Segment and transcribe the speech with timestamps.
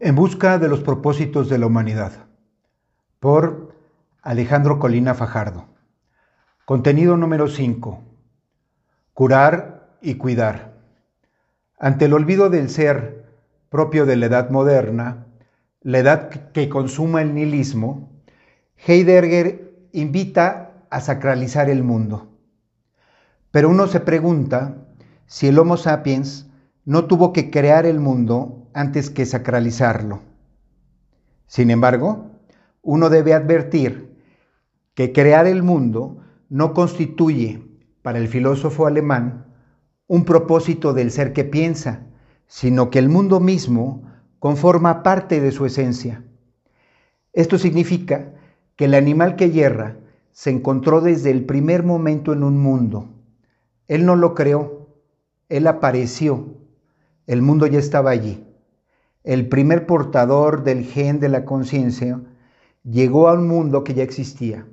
[0.00, 2.12] En busca de los propósitos de la humanidad.
[3.18, 3.74] Por
[4.22, 5.64] Alejandro Colina Fajardo.
[6.64, 8.00] Contenido número 5.
[9.12, 10.74] Curar y cuidar.
[11.80, 13.24] Ante el olvido del ser
[13.70, 15.26] propio de la edad moderna,
[15.82, 18.08] la edad que consuma el nihilismo,
[18.76, 22.28] Heidegger invita a sacralizar el mundo.
[23.50, 24.76] Pero uno se pregunta
[25.26, 26.47] si el Homo sapiens
[26.88, 30.22] no tuvo que crear el mundo antes que sacralizarlo.
[31.46, 32.30] Sin embargo,
[32.80, 34.16] uno debe advertir
[34.94, 37.62] que crear el mundo no constituye,
[38.00, 39.44] para el filósofo alemán,
[40.06, 42.06] un propósito del ser que piensa,
[42.46, 44.04] sino que el mundo mismo
[44.38, 46.24] conforma parte de su esencia.
[47.34, 48.32] Esto significa
[48.76, 49.98] que el animal que hierra
[50.32, 53.10] se encontró desde el primer momento en un mundo.
[53.88, 54.88] Él no lo creó,
[55.50, 56.54] él apareció.
[57.28, 58.44] El mundo ya estaba allí
[59.28, 62.18] el primer portador del gen de la conciencia,
[62.82, 64.66] llegó a un mundo que ya existía.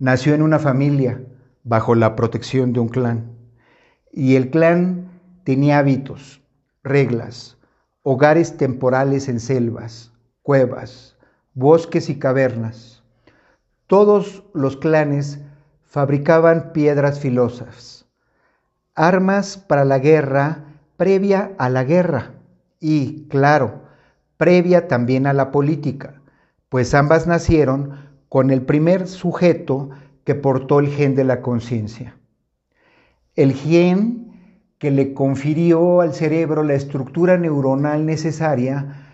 [0.00, 1.22] Nació en una familia
[1.62, 3.30] bajo la protección de un clan.
[4.10, 6.42] Y el clan tenía hábitos,
[6.82, 7.58] reglas,
[8.02, 10.12] hogares temporales en selvas,
[10.42, 11.16] cuevas,
[11.54, 13.04] bosques y cavernas.
[13.86, 15.38] Todos los clanes
[15.82, 18.06] fabricaban piedras filosas,
[18.96, 20.69] armas para la guerra
[21.00, 22.32] previa a la guerra
[22.78, 23.84] y, claro,
[24.36, 26.20] previa también a la política,
[26.68, 29.88] pues ambas nacieron con el primer sujeto
[30.24, 32.18] que portó el gen de la conciencia.
[33.34, 39.06] El gen que le confirió al cerebro la estructura neuronal necesaria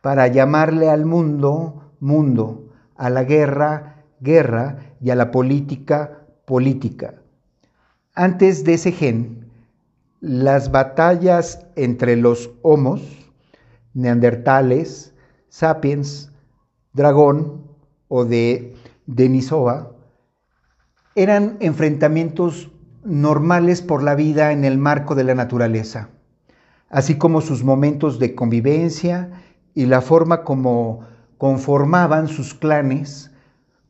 [0.00, 7.16] para llamarle al mundo mundo, a la guerra guerra y a la política política.
[8.14, 9.50] Antes de ese gen,
[10.24, 13.02] las batallas entre los homos,
[13.92, 15.12] neandertales,
[15.50, 16.32] sapiens,
[16.94, 17.60] dragón
[18.08, 19.92] o de Denisova,
[21.14, 22.70] eran enfrentamientos
[23.04, 26.08] normales por la vida en el marco de la naturaleza,
[26.88, 29.42] así como sus momentos de convivencia
[29.74, 31.00] y la forma como
[31.36, 33.30] conformaban sus clanes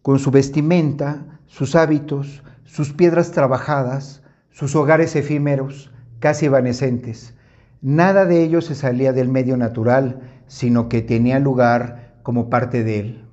[0.02, 5.93] con su vestimenta, sus hábitos, sus piedras trabajadas, sus hogares efímeros,
[6.24, 7.34] casi evanescentes.
[7.82, 12.98] Nada de ello se salía del medio natural, sino que tenía lugar como parte de
[12.98, 13.24] él.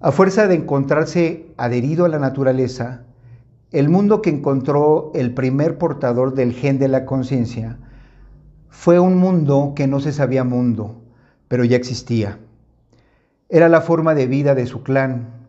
[0.00, 3.04] A fuerza de encontrarse adherido a la naturaleza,
[3.70, 7.78] el mundo que encontró el primer portador del gen de la conciencia
[8.70, 11.00] fue un mundo que no se sabía mundo,
[11.46, 12.40] pero ya existía.
[13.48, 15.46] Era la forma de vida de su clan,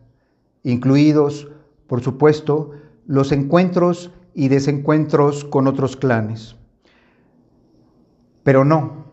[0.62, 1.48] incluidos,
[1.88, 2.70] por supuesto,
[3.04, 6.56] los encuentros y desencuentros con otros clanes.
[8.42, 9.06] Pero no,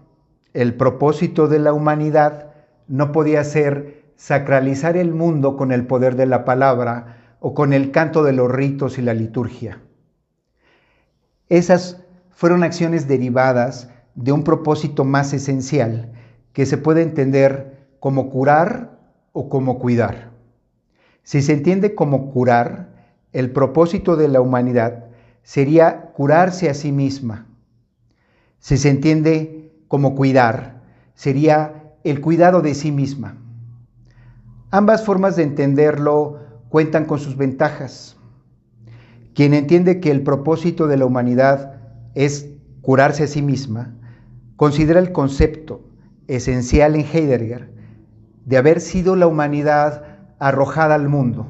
[0.53, 2.51] el propósito de la humanidad
[2.89, 7.91] no podía ser sacralizar el mundo con el poder de la palabra o con el
[7.91, 9.81] canto de los ritos y la liturgia.
[11.47, 16.11] Esas fueron acciones derivadas de un propósito más esencial
[16.51, 18.99] que se puede entender como curar
[19.31, 20.31] o como cuidar.
[21.23, 22.91] Si se entiende como curar,
[23.31, 25.02] el propósito de la humanidad
[25.43, 27.45] sería curarse a sí misma.
[28.59, 30.81] Si se entiende como cuidar,
[31.13, 33.37] sería el cuidado de sí misma.
[34.71, 36.39] Ambas formas de entenderlo
[36.69, 38.17] cuentan con sus ventajas.
[39.35, 41.75] Quien entiende que el propósito de la humanidad
[42.15, 42.49] es
[42.81, 43.93] curarse a sí misma,
[44.55, 45.81] considera el concepto
[46.27, 47.73] esencial en Heidegger
[48.45, 50.03] de haber sido la humanidad
[50.39, 51.47] arrojada al mundo.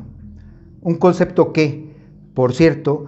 [0.81, 1.95] Un concepto que,
[2.33, 3.05] por cierto,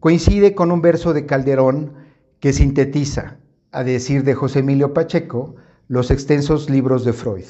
[0.00, 1.94] coincide con un verso de Calderón
[2.40, 3.38] que sintetiza,
[3.72, 5.56] a decir de José Emilio Pacheco,
[5.88, 7.46] los extensos libros de Freud.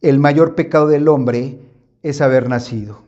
[0.00, 1.60] El mayor pecado del hombre
[2.02, 3.02] es haber nacido.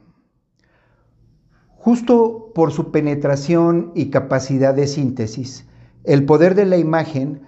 [1.77, 5.67] Justo por su penetración y capacidad de síntesis,
[6.05, 7.43] el poder de la imagen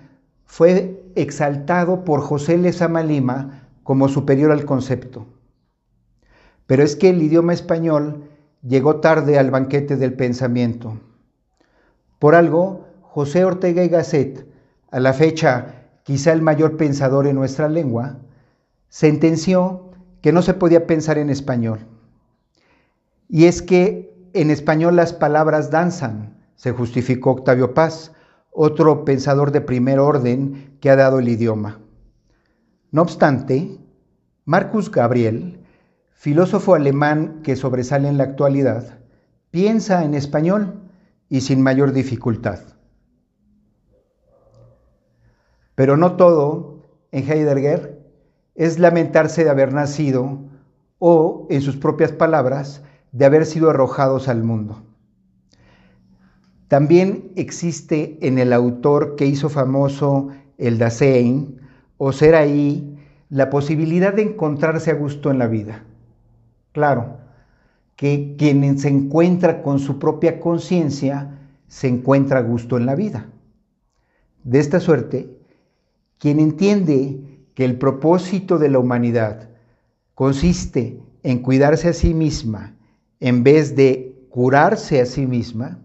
[0.44, 5.26] fue exaltado por José Lezama Lima como superior al concepto.
[6.66, 8.24] Pero es que el idioma español
[8.62, 11.00] llegó tarde al banquete del pensamiento.
[12.18, 14.46] Por algo, José Ortega y Gasset,
[14.90, 18.18] a la fecha quizá el mayor pensador en nuestra lengua,
[18.88, 19.90] sentenció
[20.22, 21.80] que no se podía pensar en español.
[23.28, 28.12] Y es que en español las palabras danzan, se justificó Octavio Paz,
[28.52, 31.80] otro pensador de primer orden que ha dado el idioma.
[32.90, 33.78] No obstante,
[34.44, 35.65] Marcus Gabriel
[36.16, 38.98] filósofo alemán que sobresale en la actualidad,
[39.50, 40.80] piensa en español
[41.28, 42.60] y sin mayor dificultad.
[45.74, 46.82] Pero no todo,
[47.12, 48.00] en Heidegger,
[48.54, 50.40] es lamentarse de haber nacido
[50.98, 54.82] o, en sus propias palabras, de haber sido arrojados al mundo.
[56.68, 61.60] También existe en el autor que hizo famoso el Dasein
[61.98, 62.98] o ahí
[63.28, 65.84] la posibilidad de encontrarse a gusto en la vida.
[66.76, 67.16] Claro,
[67.96, 71.38] que quien se encuentra con su propia conciencia
[71.68, 73.30] se encuentra a gusto en la vida.
[74.44, 75.38] De esta suerte,
[76.18, 79.48] quien entiende que el propósito de la humanidad
[80.14, 82.76] consiste en cuidarse a sí misma
[83.20, 85.78] en vez de curarse a sí misma,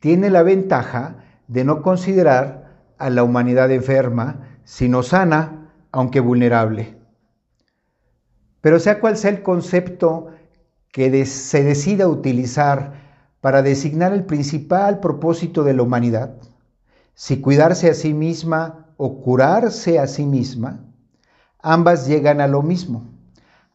[0.00, 1.16] tiene la ventaja
[1.48, 7.03] de no considerar a la humanidad enferma, sino sana, aunque vulnerable.
[8.64, 10.28] Pero sea cual sea el concepto
[10.90, 12.94] que se decida utilizar
[13.42, 16.36] para designar el principal propósito de la humanidad,
[17.12, 20.82] si cuidarse a sí misma o curarse a sí misma,
[21.60, 23.04] ambas llegan a lo mismo,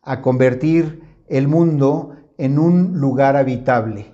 [0.01, 4.11] a convertir el mundo en un lugar habitable.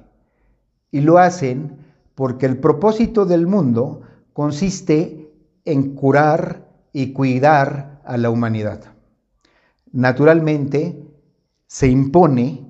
[0.92, 1.78] Y lo hacen
[2.16, 4.02] porque el propósito del mundo
[4.34, 5.32] consiste
[5.64, 8.95] en curar y cuidar a la humanidad.
[9.96, 11.02] Naturalmente,
[11.68, 12.68] se impone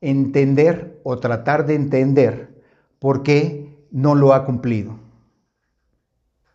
[0.00, 2.62] entender o tratar de entender
[3.00, 5.01] por qué no lo ha cumplido.